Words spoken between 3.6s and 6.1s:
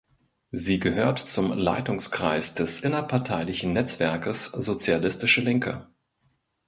Netzwerkes „Sozialistische Linke“.